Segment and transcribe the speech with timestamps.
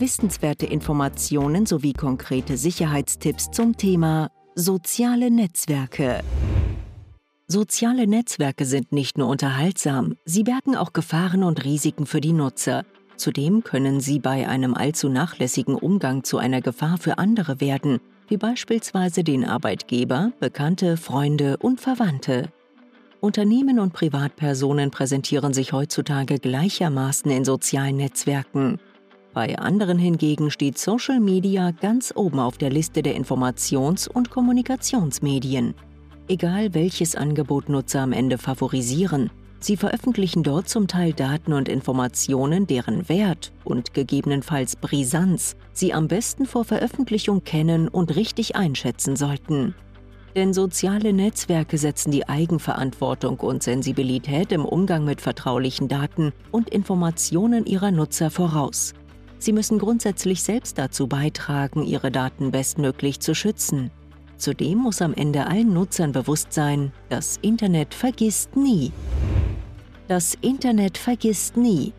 [0.00, 6.20] Wissenswerte Informationen sowie konkrete Sicherheitstipps zum Thema soziale Netzwerke.
[7.48, 12.84] Soziale Netzwerke sind nicht nur unterhaltsam, sie bergen auch Gefahren und Risiken für die Nutzer.
[13.16, 18.36] Zudem können sie bei einem allzu nachlässigen Umgang zu einer Gefahr für andere werden, wie
[18.36, 22.52] beispielsweise den Arbeitgeber, Bekannte, Freunde und Verwandte.
[23.20, 28.78] Unternehmen und Privatpersonen präsentieren sich heutzutage gleichermaßen in sozialen Netzwerken.
[29.38, 35.76] Bei anderen hingegen steht Social Media ganz oben auf der Liste der Informations- und Kommunikationsmedien
[36.26, 39.30] egal welches Angebot Nutzer am Ende favorisieren.
[39.60, 46.08] Sie veröffentlichen dort zum Teil Daten und Informationen, deren Wert und gegebenenfalls Brisanz Sie am
[46.08, 49.76] besten vor Veröffentlichung kennen und richtig einschätzen sollten.
[50.34, 57.66] Denn soziale Netzwerke setzen die Eigenverantwortung und Sensibilität im Umgang mit vertraulichen Daten und Informationen
[57.66, 58.94] ihrer Nutzer voraus.
[59.38, 63.90] Sie müssen grundsätzlich selbst dazu beitragen, ihre Daten bestmöglich zu schützen.
[64.36, 68.92] Zudem muss am Ende allen Nutzern bewusst sein, das Internet vergisst nie.
[70.06, 71.92] Das Internet vergisst nie.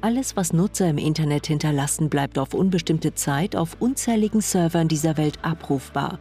[0.00, 5.38] Alles, was Nutzer im Internet hinterlassen, bleibt auf unbestimmte Zeit auf unzähligen Servern dieser Welt
[5.42, 6.18] abrufbar.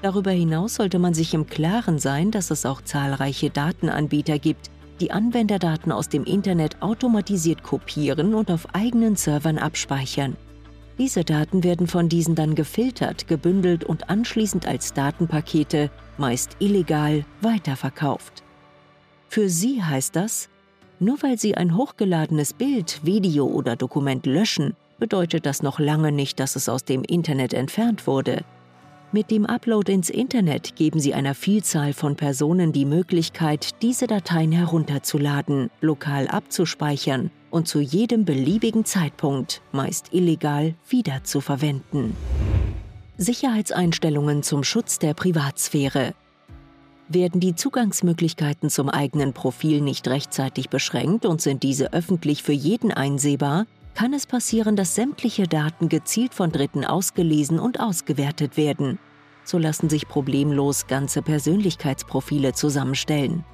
[0.00, 5.10] Darüber hinaus sollte man sich im Klaren sein, dass es auch zahlreiche Datenanbieter gibt, die
[5.10, 10.36] Anwenderdaten aus dem Internet automatisiert kopieren und auf eigenen Servern abspeichern.
[10.98, 18.42] Diese Daten werden von diesen dann gefiltert, gebündelt und anschließend als Datenpakete, meist illegal, weiterverkauft.
[19.28, 20.48] Für Sie heißt das,
[20.98, 26.40] nur weil Sie ein hochgeladenes Bild, Video oder Dokument löschen, bedeutet das noch lange nicht,
[26.40, 28.44] dass es aus dem Internet entfernt wurde.
[29.10, 34.52] Mit dem Upload ins Internet geben Sie einer Vielzahl von Personen die Möglichkeit, diese Dateien
[34.52, 42.14] herunterzuladen, lokal abzuspeichern und zu jedem beliebigen Zeitpunkt, meist illegal, wiederzuverwenden.
[43.16, 46.12] Sicherheitseinstellungen zum Schutz der Privatsphäre.
[47.08, 52.92] Werden die Zugangsmöglichkeiten zum eigenen Profil nicht rechtzeitig beschränkt und sind diese öffentlich für jeden
[52.92, 53.64] einsehbar,
[53.98, 59.00] kann es passieren, dass sämtliche Daten gezielt von Dritten ausgelesen und ausgewertet werden.
[59.42, 63.44] So lassen sich problemlos ganze Persönlichkeitsprofile zusammenstellen.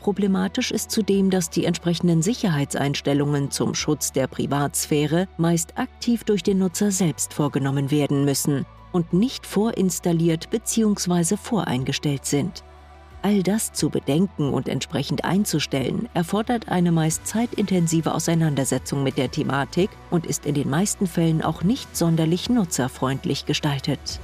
[0.00, 6.58] Problematisch ist zudem, dass die entsprechenden Sicherheitseinstellungen zum Schutz der Privatsphäre meist aktiv durch den
[6.58, 11.36] Nutzer selbst vorgenommen werden müssen und nicht vorinstalliert bzw.
[11.36, 12.64] voreingestellt sind.
[13.24, 19.88] All das zu bedenken und entsprechend einzustellen, erfordert eine meist zeitintensive Auseinandersetzung mit der Thematik
[20.10, 24.20] und ist in den meisten Fällen auch nicht sonderlich nutzerfreundlich gestaltet.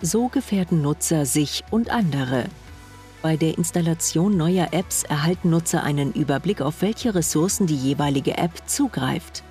[0.00, 2.44] So gefährden Nutzer sich und andere.
[3.20, 8.52] Bei der Installation neuer Apps erhalten Nutzer einen Überblick, auf welche Ressourcen die jeweilige App
[8.66, 9.42] zugreift.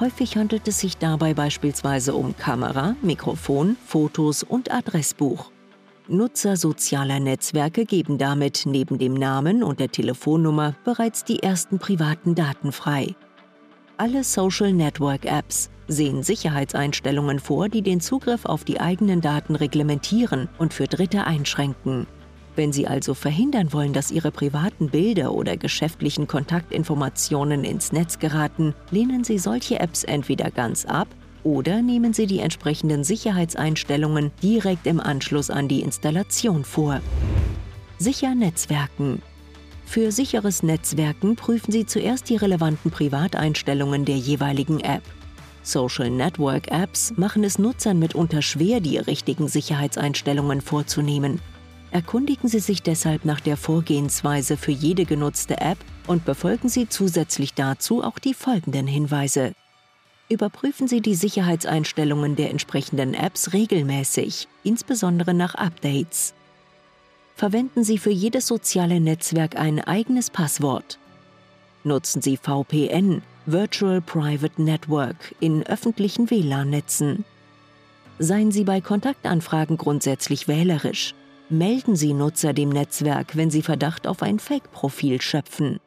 [0.00, 5.52] Häufig handelt es sich dabei beispielsweise um Kamera, Mikrofon, Fotos und Adressbuch.
[6.10, 12.34] Nutzer sozialer Netzwerke geben damit neben dem Namen und der Telefonnummer bereits die ersten privaten
[12.34, 13.14] Daten frei.
[13.98, 20.48] Alle Social Network Apps sehen Sicherheitseinstellungen vor, die den Zugriff auf die eigenen Daten reglementieren
[20.56, 22.06] und für Dritte einschränken.
[22.56, 28.74] Wenn Sie also verhindern wollen, dass Ihre privaten Bilder oder geschäftlichen Kontaktinformationen ins Netz geraten,
[28.90, 31.08] lehnen Sie solche Apps entweder ganz ab
[31.44, 37.00] oder nehmen Sie die entsprechenden Sicherheitseinstellungen direkt im Anschluss an die Installation vor.
[37.98, 39.22] Sicher Netzwerken.
[39.84, 45.02] Für sicheres Netzwerken prüfen Sie zuerst die relevanten Privateinstellungen der jeweiligen App.
[45.62, 51.40] Social Network Apps machen es Nutzern mitunter schwer, die richtigen Sicherheitseinstellungen vorzunehmen.
[51.90, 57.54] Erkundigen Sie sich deshalb nach der Vorgehensweise für jede genutzte App und befolgen Sie zusätzlich
[57.54, 59.54] dazu auch die folgenden Hinweise.
[60.30, 66.34] Überprüfen Sie die Sicherheitseinstellungen der entsprechenden Apps regelmäßig, insbesondere nach Updates.
[67.34, 70.98] Verwenden Sie für jedes soziale Netzwerk ein eigenes Passwort.
[71.82, 77.24] Nutzen Sie VPN, Virtual Private Network, in öffentlichen WLAN-Netzen.
[78.18, 81.14] Seien Sie bei Kontaktanfragen grundsätzlich wählerisch.
[81.48, 85.80] Melden Sie Nutzer dem Netzwerk, wenn Sie Verdacht auf ein Fake-Profil schöpfen.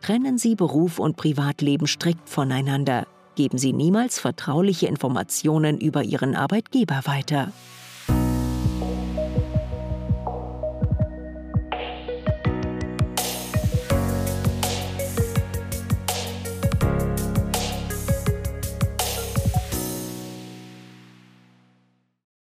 [0.00, 7.02] Trennen Sie Beruf und Privatleben strikt voneinander Geben Sie niemals vertrauliche Informationen über Ihren Arbeitgeber
[7.04, 7.52] weiter.